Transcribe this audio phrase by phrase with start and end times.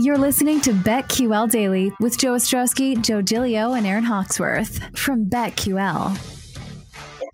[0.00, 6.16] You're listening to BetQL Daily with Joe Ostrowski, Joe Giglio, and Erin Hawksworth from BetQL.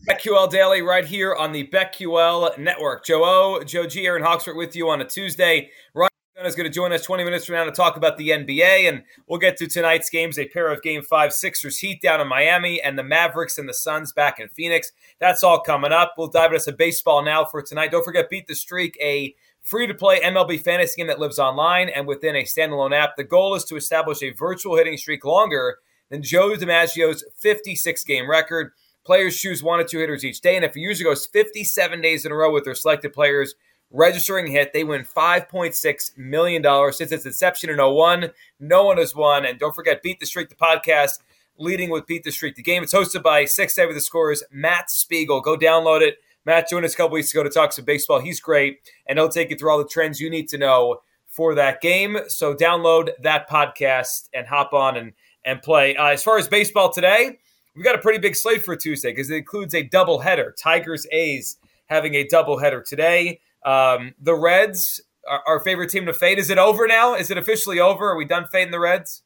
[0.09, 3.05] BetQL Daily right here on the BetQL Network.
[3.05, 5.69] Joe O, Joe G, Erin Hawksworth with you on a Tuesday.
[5.93, 6.09] Ryan
[6.47, 9.03] is going to join us 20 minutes from now to talk about the NBA, and
[9.27, 12.81] we'll get to tonight's games, a pair of Game 5 Sixers Heat down in Miami,
[12.81, 14.91] and the Mavericks and the Suns back in Phoenix.
[15.21, 16.15] That's all coming up.
[16.17, 17.91] We'll dive into some baseball now for tonight.
[17.91, 19.35] Don't forget, Beat the Streak, a
[19.65, 23.17] free to play MLB fantasy game that lives online and within a standalone app.
[23.17, 25.79] The goal is to establish a virtual hitting streak longer
[26.11, 28.73] than Joe DiMaggio's 56 game record.
[29.05, 32.25] Players choose one or two hitters each day, and if a user goes 57 days
[32.25, 33.55] in a row with their selected players
[33.91, 36.93] registering a hit, they win $5.6 million.
[36.93, 39.47] Since its inception in 01, no one has won.
[39.47, 41.21] And don't forget, Beat the Streak, the podcast,
[41.59, 42.83] leading with Beat the Streak, the game.
[42.83, 45.41] It's hosted by six with the scores, Matt Spiegel.
[45.41, 46.19] Go download it.
[46.47, 48.21] Matt joined us a couple weeks ago to talk some baseball.
[48.21, 51.55] He's great, and he'll take you through all the trends you need to know for
[51.55, 52.19] that game.
[52.29, 55.13] So download that podcast and hop on and
[55.45, 55.97] and play.
[55.97, 57.39] Uh, as far as baseball today,
[57.75, 60.55] we've got a pretty big slate for Tuesday because it includes a double header.
[60.59, 63.41] Tigers A's having a double header today.
[63.65, 66.39] Um, the Reds, our, our, favorite team to fade.
[66.39, 67.15] Is it over now?
[67.15, 68.11] Is it officially over?
[68.11, 69.23] Are we done fading the Reds?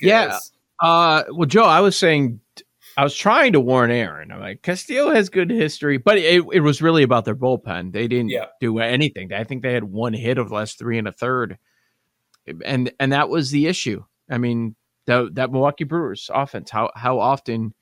[0.00, 0.38] yeah.
[0.80, 2.40] Uh, well, Joe, I was saying
[2.98, 4.32] I was trying to warn Erin.
[4.32, 7.92] I'm like, Castillo has good history, but it, it was really about their bullpen.
[7.92, 8.46] They didn't yeah.
[8.60, 9.32] do anything.
[9.32, 11.58] I think they had one hit of the last three and a third,
[12.64, 14.02] and and that was the issue.
[14.28, 14.74] I mean,
[15.06, 16.70] that that Milwaukee Brewers offense.
[16.72, 17.72] How how often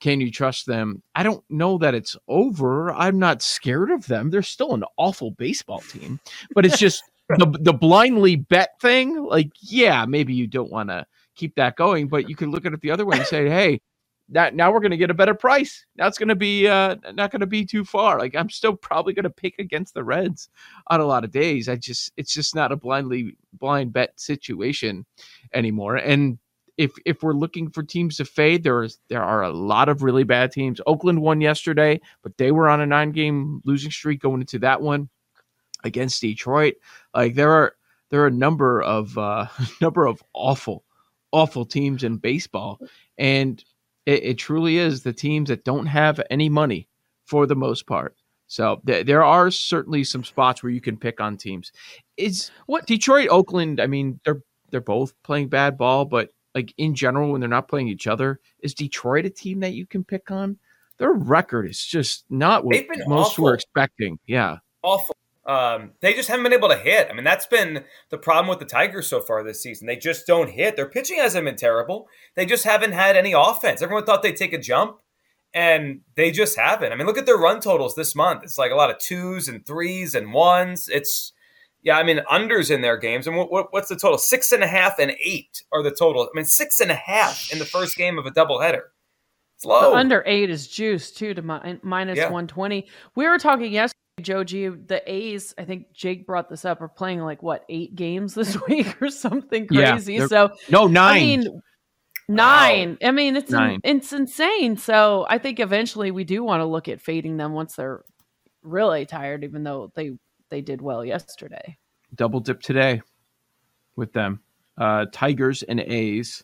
[0.00, 1.00] can you trust them?
[1.14, 2.92] I don't know that it's over.
[2.92, 4.30] I'm not scared of them.
[4.30, 6.18] They're still an awful baseball team,
[6.56, 9.16] but it's just the the blindly bet thing.
[9.16, 11.06] Like, yeah, maybe you don't want to
[11.36, 13.80] keep that going, but you can look at it the other way and say, hey
[14.30, 15.86] that now we're going to get a better price.
[15.96, 18.18] It's going to be uh, not going to be too far.
[18.18, 20.48] Like I'm still probably going to pick against the Reds
[20.88, 21.68] on a lot of days.
[21.68, 25.06] I just it's just not a blindly blind bet situation
[25.54, 25.96] anymore.
[25.96, 26.38] And
[26.76, 30.02] if if we're looking for teams to fade, there is there are a lot of
[30.02, 30.80] really bad teams.
[30.86, 34.82] Oakland won yesterday, but they were on a nine game losing streak going into that
[34.82, 35.08] one
[35.84, 36.74] against Detroit.
[37.14, 37.74] Like there are
[38.10, 39.46] there are a number of uh,
[39.80, 40.84] number of awful
[41.32, 42.80] awful teams in baseball
[43.18, 43.62] and
[44.06, 46.88] it, it truly is the teams that don't have any money
[47.26, 48.16] for the most part.
[48.46, 51.72] So th- there are certainly some spots where you can pick on teams.
[52.16, 53.80] Is what Detroit, Oakland?
[53.80, 57.68] I mean, they're they're both playing bad ball, but like in general, when they're not
[57.68, 60.58] playing each other, is Detroit a team that you can pick on?
[60.98, 63.44] Their record is just not what most awful.
[63.44, 64.18] were expecting.
[64.26, 65.15] Yeah, awful.
[65.46, 67.06] Um, they just haven't been able to hit.
[67.08, 69.86] I mean, that's been the problem with the Tigers so far this season.
[69.86, 70.74] They just don't hit.
[70.74, 72.08] Their pitching hasn't been terrible.
[72.34, 73.80] They just haven't had any offense.
[73.80, 74.98] Everyone thought they'd take a jump,
[75.54, 76.92] and they just haven't.
[76.92, 78.42] I mean, look at their run totals this month.
[78.42, 80.88] It's like a lot of twos and threes and ones.
[80.88, 81.32] It's
[81.86, 83.28] yeah, I mean, unders in their games.
[83.28, 84.18] And what, what, what's the total?
[84.18, 86.22] Six and a half and eight are the total.
[86.22, 88.82] I mean, six and a half in the first game of a doubleheader.
[89.54, 89.92] It's low.
[89.92, 92.24] The under eight is juice too to mi- minus yeah.
[92.24, 92.88] 120.
[93.14, 96.88] We were talking yesterday Joe G, the A's, I think Jake brought this up, are
[96.88, 100.14] playing like what eight games this week or something crazy.
[100.14, 101.10] Yeah, so no nine.
[101.10, 101.62] I mean,
[102.28, 102.98] nine.
[103.02, 103.08] Wow.
[103.08, 103.80] I mean, it's nine.
[103.84, 104.78] it's insane.
[104.78, 108.04] So I think eventually we do want to look at fading them once they're
[108.62, 110.12] really tired, even though they
[110.48, 111.76] they did well yesterday.
[112.14, 113.02] Double dip today
[113.96, 114.40] with them.
[114.78, 116.42] Uh, Tigers and A's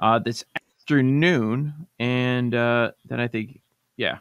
[0.00, 3.60] uh, this afternoon, and uh, then I think
[3.96, 4.18] yeah,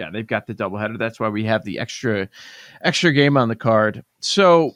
[0.00, 0.98] yeah, they've got the doubleheader.
[0.98, 2.26] That's why we have the extra
[2.80, 4.02] extra game on the card.
[4.20, 4.72] So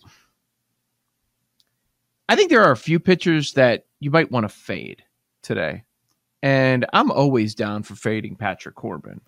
[2.28, 5.02] I think there are a few pitchers that you might want to fade
[5.40, 5.84] today.
[6.42, 9.22] And I'm always down for fading Patrick Corbin.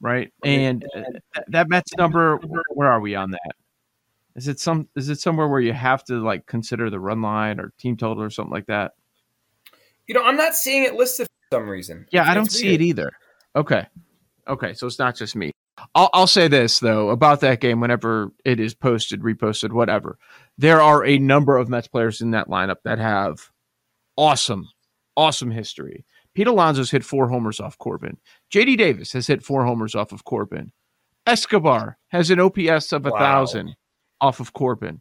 [0.00, 0.32] Right?
[0.42, 1.02] And uh,
[1.48, 2.38] that Mets number,
[2.70, 3.54] where are we on that?
[4.34, 7.60] Is it some is it somewhere where you have to like consider the run line
[7.60, 8.94] or team total or something like that?
[10.08, 12.06] You know, I'm not seeing it listed for some reason.
[12.10, 13.12] Yeah, I don't see it either.
[13.54, 13.86] Okay.
[14.50, 15.52] Okay, so it's not just me.
[15.94, 17.80] I'll, I'll say this though about that game.
[17.80, 20.18] Whenever it is posted, reposted, whatever,
[20.58, 23.50] there are a number of Mets players in that lineup that have
[24.16, 24.68] awesome,
[25.16, 26.04] awesome history.
[26.34, 28.18] Pete Alonso's hit four homers off Corbin.
[28.52, 30.72] JD Davis has hit four homers off of Corbin.
[31.26, 33.18] Escobar has an OPS of a wow.
[33.18, 33.76] thousand
[34.20, 35.00] off of Corbin.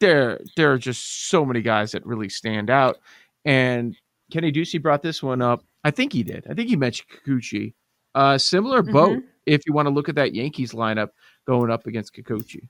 [0.00, 2.98] There, there are just so many guys that really stand out.
[3.44, 3.96] And
[4.32, 5.64] Kenny Ducey brought this one up.
[5.84, 6.46] I think he did.
[6.48, 7.74] I think he mentioned Kikuchi.
[8.14, 8.92] Uh, similar mm-hmm.
[8.92, 11.08] boat if you want to look at that Yankees lineup
[11.46, 12.68] going up against Kikuchi.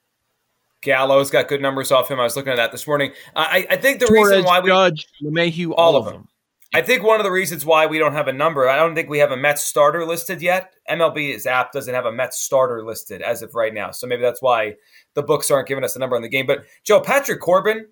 [0.82, 2.20] Gallo's got good numbers off him.
[2.20, 3.12] I was looking at that this morning.
[3.34, 6.14] I, I think the Torres, reason why we Judge LeMahieu, all, all of them.
[6.14, 6.28] them.
[6.74, 9.08] I think one of the reasons why we don't have a number, I don't think
[9.08, 10.74] we have a Mets starter listed yet.
[10.88, 13.90] MLB's app doesn't have a Mets starter listed as of right now.
[13.90, 14.74] So maybe that's why
[15.14, 16.46] the books aren't giving us a number on the game.
[16.46, 17.86] But Joe, Patrick Corbin,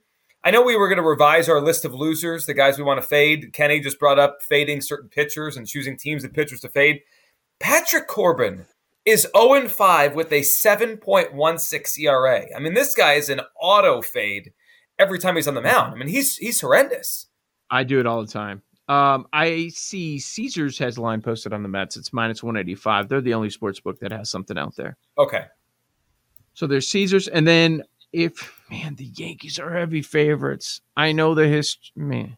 [0.44, 3.00] I know we were going to revise our list of losers, the guys we want
[3.00, 3.52] to fade.
[3.54, 7.00] Kenny just brought up fading certain pitchers and choosing teams and pitchers to fade.
[7.58, 8.67] Patrick Corbin
[9.05, 12.44] is 0 5 with a 7.16 ERA.
[12.55, 14.53] I mean, this guy is an auto fade
[14.99, 15.94] every time he's on the mound.
[15.94, 17.26] I mean, he's he's horrendous.
[17.70, 18.62] I do it all the time.
[18.88, 21.97] Um, I see Caesars has a line posted on the Mets.
[21.97, 23.08] It's minus 185.
[23.08, 24.97] They're the only sports book that has something out there.
[25.19, 25.47] Okay.
[26.55, 27.26] So there's Caesars.
[27.26, 27.82] And then
[28.12, 30.81] if, man, the Yankees are heavy favorites.
[30.97, 32.37] I know the history, man.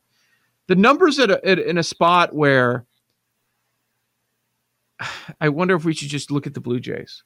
[0.68, 2.86] The numbers at, a, at in a spot where
[5.40, 7.22] I wonder if we should just look at the Blue Jays.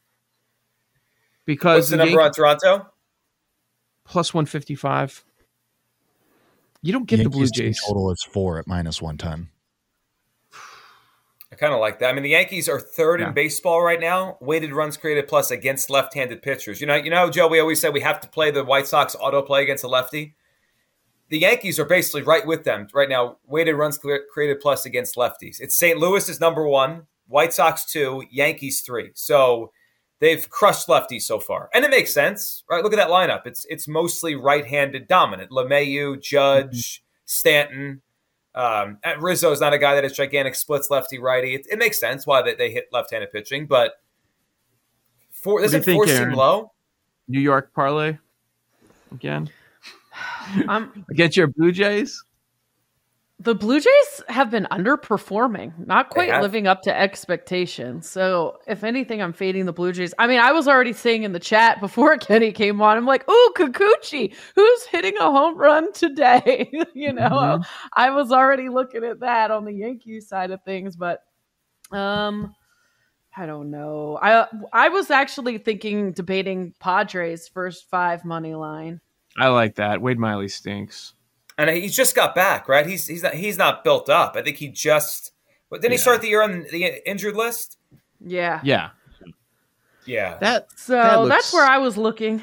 [1.45, 2.87] Because What's the, the number Yankees, on Toronto?
[4.05, 5.25] Plus 155.
[6.83, 7.81] You don't get Yankees the Blue Jays.
[7.87, 9.49] Total is four at minus 110.
[11.53, 12.09] I kind of like that.
[12.09, 13.29] I mean, the Yankees are third yeah.
[13.29, 14.39] in baseball right now.
[14.41, 16.81] Weighted runs created plus against left-handed pitchers.
[16.81, 17.47] You know, you know, Joe.
[17.47, 20.35] We always say we have to play the White Sox auto play against a lefty.
[21.29, 23.37] The Yankees are basically right with them right now.
[23.47, 25.61] Weighted runs created plus against lefties.
[25.61, 25.99] It's St.
[25.99, 29.11] Louis is number one, White Sox two, Yankees three.
[29.14, 29.73] So
[30.20, 32.84] they've crushed lefties so far, and it makes sense, right?
[32.84, 33.46] Look at that lineup.
[33.46, 35.50] It's it's mostly right-handed dominant.
[35.50, 37.23] LeMahieu, Judge, mm-hmm.
[37.25, 38.02] Stanton.
[38.55, 41.55] Um, Rizzo is not a guy that has gigantic splits lefty righty.
[41.55, 43.94] It, it makes sense why they, they hit left-handed pitching, but
[45.31, 46.70] for doesn't do force seem low.
[47.29, 48.19] New York parlay
[49.11, 49.50] again.
[50.69, 52.23] Um, against your Blue Jays
[53.43, 58.09] the Blue Jays have been underperforming, not quite living up to expectations.
[58.09, 60.15] So, if anything, I'm fading the Blue Jays.
[60.19, 63.29] I mean, I was already saying in the chat before Kenny came on, I'm like,
[63.29, 67.62] "Ooh, Kikuchi, who's hitting a home run today?" you know, mm-hmm.
[67.94, 71.21] I was already looking at that on the Yankees side of things, but
[71.91, 72.55] um,
[73.37, 74.19] I don't know.
[74.23, 79.00] I I was actually thinking debating Padres first five money line.
[79.37, 80.00] I like that.
[80.00, 81.15] Wade Miley stinks
[81.69, 82.87] and he's just got back, right?
[82.87, 84.37] He's he's not he's not built up.
[84.37, 85.32] I think he just.
[85.70, 85.97] But didn't yeah.
[85.97, 87.79] he start the year on the injured list?
[88.20, 88.61] Yeah.
[88.62, 88.91] Yeah.
[90.05, 90.38] Yeah.
[90.38, 91.35] That so that looks...
[91.35, 92.43] that's where I was looking.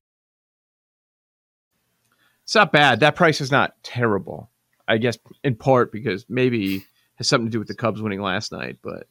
[2.51, 2.99] It's not bad.
[2.99, 4.49] That price is not terrible.
[4.85, 6.83] I guess in part because maybe
[7.15, 9.07] has something to do with the Cubs winning last night, but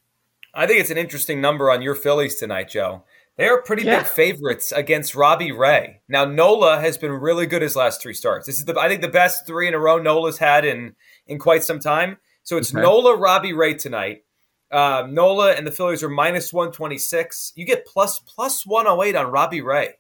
[0.53, 3.03] I think it's an interesting number on your Phillies tonight, Joe.
[3.39, 4.01] They are pretty yeah.
[4.01, 6.03] big favorites against Robbie Ray.
[6.07, 8.45] Now Nola has been really good his last three starts.
[8.45, 10.95] This is the I think the best three in a row Nola's had in
[11.27, 12.19] in quite some time.
[12.43, 12.83] So it's okay.
[12.83, 14.25] Nola, Robbie Ray tonight.
[14.71, 17.55] Uh, Nola and the Phillies are minus one twenty six.
[17.57, 19.95] You get plus plus one oh eight on Robbie Ray,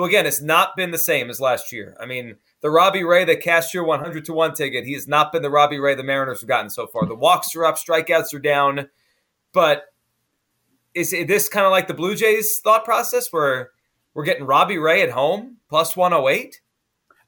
[0.00, 1.94] who again has not been the same as last year.
[2.00, 4.86] I mean, the Robbie Ray that cashed your 100 to 1 ticket.
[4.86, 7.04] He has not been the Robbie Ray the Mariners have gotten so far.
[7.06, 8.88] The walks are up, strikeouts are down.
[9.52, 9.84] But
[10.94, 13.72] is this kind of like the Blue Jays thought process where
[14.14, 16.62] we're getting Robbie Ray at home plus 108?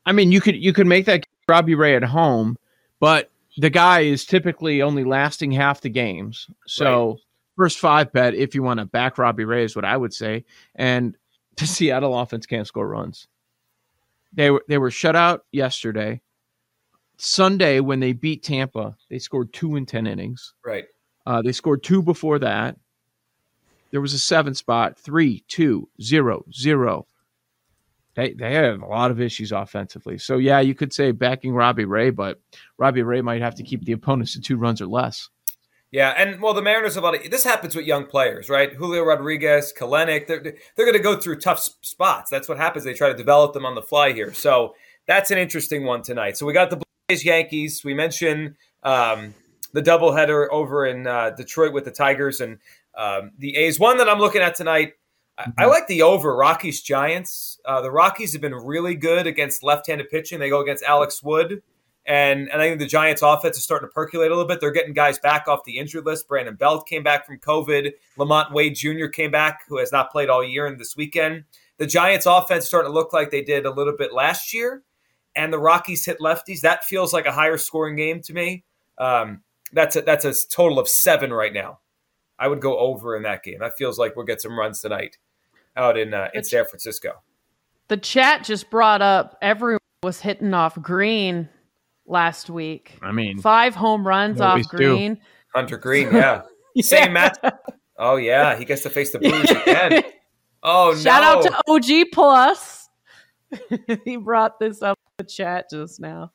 [0.06, 2.56] I mean, you could you could make that Robbie Ray at home,
[3.00, 6.48] but the guy is typically only lasting half the games.
[6.66, 7.20] So right.
[7.58, 10.46] first five bet if you want to back Robbie Ray is what I would say.
[10.74, 11.18] And
[11.56, 13.28] the Seattle offense can't score runs.
[14.32, 16.22] They were they were shut out yesterday.
[17.18, 20.54] Sunday when they beat Tampa, they scored two in ten innings.
[20.64, 20.84] Right.
[21.26, 22.76] Uh, they scored two before that.
[23.90, 27.06] There was a seven spot, three, two, zero, zero.
[28.14, 30.18] They they have a lot of issues offensively.
[30.18, 32.40] So yeah, you could say backing Robbie Ray, but
[32.78, 35.28] Robbie Ray might have to keep the opponents to two runs or less.
[35.92, 38.72] Yeah, and well, the Mariners have a lot of this happens with young players, right?
[38.72, 42.30] Julio Rodriguez, Kelenic, they're they're going to go through tough spots.
[42.30, 42.84] That's what happens.
[42.84, 44.32] They try to develop them on the fly here.
[44.32, 44.74] So
[45.06, 46.38] that's an interesting one tonight.
[46.38, 47.84] So we got the Blaze Yankees.
[47.84, 49.34] We mentioned um,
[49.74, 52.58] the doubleheader over in uh, Detroit with the Tigers and
[52.96, 53.78] um, the A's.
[53.78, 54.94] One that I'm looking at tonight.
[55.36, 55.70] I, I mm-hmm.
[55.70, 57.60] like the over Rockies Giants.
[57.66, 60.38] Uh, the Rockies have been really good against left-handed pitching.
[60.38, 61.62] They go against Alex Wood.
[62.04, 64.60] And, and I think the Giants' offense is starting to percolate a little bit.
[64.60, 66.26] They're getting guys back off the injured list.
[66.26, 67.92] Brandon Belt came back from COVID.
[68.18, 69.06] LaMonte Wade Jr.
[69.06, 71.44] came back, who has not played all year and this weekend.
[71.78, 74.82] The Giants' offense starting to look like they did a little bit last year.
[75.36, 76.60] And the Rockies hit lefties.
[76.60, 78.64] That feels like a higher scoring game to me.
[78.98, 79.42] Um,
[79.72, 81.78] that's a, that's a total of seven right now.
[82.38, 83.60] I would go over in that game.
[83.60, 85.18] That feels like we'll get some runs tonight
[85.76, 87.22] out in uh, in San Francisco.
[87.88, 91.48] The chat just brought up everyone was hitting off Greene
[92.06, 92.98] last week.
[93.02, 95.14] I mean, five home runs off Greene.
[95.14, 95.20] Do.
[95.54, 96.42] Hunter Greene, yeah.
[96.74, 96.82] yeah.
[96.82, 97.38] Same match.
[97.98, 100.02] Oh yeah, he gets to face the Brewers again.
[100.62, 101.42] Oh Shout no!
[101.42, 102.88] Shout out to OG Plus.
[104.04, 106.32] he brought this up in the chat just now.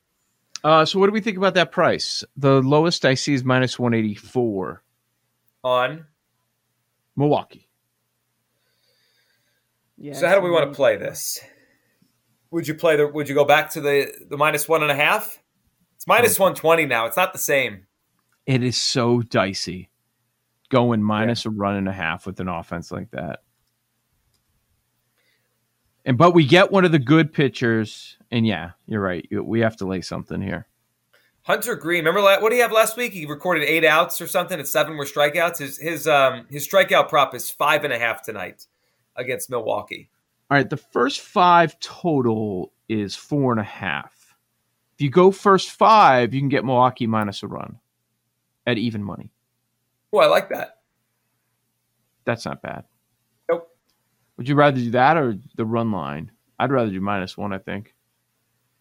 [0.64, 2.24] Uh, so what do we think about that price?
[2.36, 4.84] The lowest I see is minus one eighty four
[5.64, 6.06] on
[7.16, 7.68] Milwaukee.
[9.98, 10.14] Yeah.
[10.14, 11.40] So how do we want to play this?
[12.52, 13.08] Would you play the?
[13.08, 15.42] Would you go back to the the minus one and a half?
[16.08, 17.06] It's minus one twenty now.
[17.06, 17.86] It's not the same.
[18.46, 19.90] It is so dicey
[20.70, 21.52] going minus yeah.
[21.52, 23.42] a run and a half with an offense like that.
[26.06, 29.28] And but we get one of the good pitchers, and yeah, you're right.
[29.30, 30.68] We have to lay something here.
[31.42, 33.12] Hunter Greene, remember what did he have last week?
[33.12, 35.58] He recorded eight outs or something, and seven were strikeouts.
[35.58, 38.68] His his um his strikeout prop is five and a half tonight
[39.18, 40.10] against Milwaukee.
[40.50, 44.17] All right, the first five total is four and a half.
[44.98, 47.78] If you go first five, you can get Milwaukee minus a run
[48.66, 49.30] at even money.
[50.12, 50.80] Oh, I like that.
[52.26, 52.84] That's not bad.
[53.48, 53.70] Nope.
[54.38, 56.32] Would you rather do that or the run line?
[56.58, 57.94] I'd rather do minus one, I think.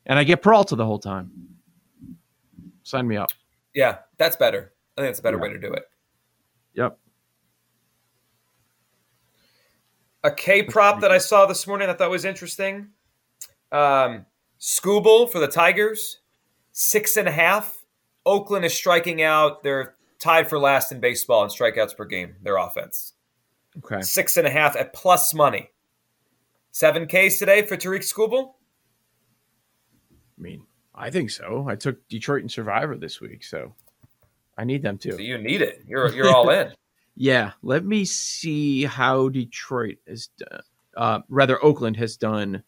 [0.06, 1.30] And I get Peralta the whole time.
[2.82, 3.30] Sign me up.
[3.75, 4.73] Yeah, that's better.
[4.96, 5.42] I think that's a better yeah.
[5.42, 5.85] way to do it.
[6.73, 6.99] Yep.
[10.25, 12.88] A K prop that I saw this morning I thought was interesting.
[13.70, 14.25] Um,
[14.66, 16.18] Skubal for the Tigers,
[16.73, 17.85] six and a half.
[18.26, 19.62] Oakland is striking out.
[19.62, 23.12] They're tied for last in baseball in strikeouts per game, their offense.
[23.78, 24.02] Okay.
[24.02, 25.70] Six and a half at plus money.
[26.73, 28.54] Seven Ks today for Tarik Skubal?
[30.11, 31.64] I mean, I think so.
[31.68, 33.73] I took Detroit and Survivor this week, so
[34.58, 35.12] I need them too.
[35.12, 35.85] So you need it.
[35.87, 36.73] You're you're all in.
[37.18, 40.61] Yeah, let me see how Detroit has done.
[40.94, 42.62] Uh, rather, Oakland has done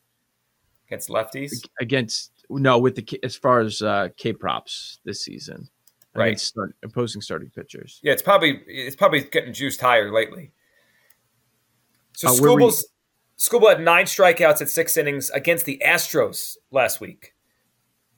[0.88, 1.52] against lefties.
[1.80, 5.68] Against no, with the as far as uh, K props this season,
[6.14, 6.38] right?
[6.38, 8.00] Start, opposing starting pitchers.
[8.02, 10.52] Yeah, it's probably it's probably getting juiced higher lately.
[12.14, 12.70] So uh,
[13.38, 17.34] Skubal had nine strikeouts at six innings against the Astros last week.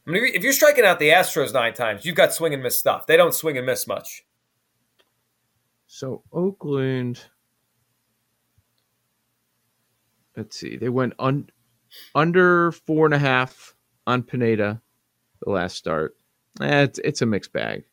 [0.07, 2.79] I mean, if you're striking out the Astros nine times, you've got swing and miss
[2.79, 3.07] stuff.
[3.07, 4.25] They don't swing and miss much.
[5.87, 7.21] So Oakland,
[10.37, 11.51] let's see, they went un,
[12.15, 13.75] under four and a half
[14.07, 14.81] on Pineda
[15.43, 16.17] the last start.
[16.61, 17.85] Eh, it's it's a mixed bag.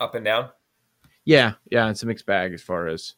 [0.00, 0.50] Up and down.
[1.24, 3.14] Yeah, yeah, it's a mixed bag as far as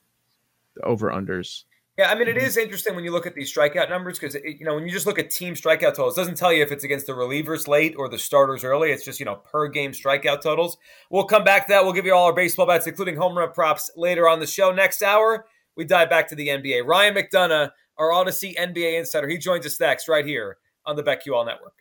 [0.75, 1.65] the over unders.
[1.99, 4.65] Yeah, I mean, it is interesting when you look at these strikeout numbers because you
[4.65, 7.07] know when you just look at team strikeout totals, doesn't tell you if it's against
[7.07, 8.91] the relievers late or the starters early.
[8.91, 10.79] It's just you know per game strikeout totals.
[11.11, 11.85] We'll come back to that.
[11.85, 14.73] We'll give you all our baseball bets, including home run props, later on the show.
[14.73, 15.45] Next hour,
[15.77, 16.87] we dive back to the NBA.
[16.87, 17.71] Ryan McDonough,
[18.03, 21.75] our Audacy NBA insider, he joins us next right here on the BetQL Network.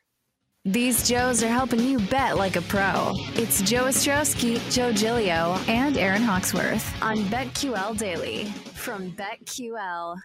[0.64, 3.14] These Joes are helping you bet like a pro.
[3.34, 10.18] It's Joe Ostrowski, Joe Giglio, and Erin Hawksworth on BetQL Daily from BetQL.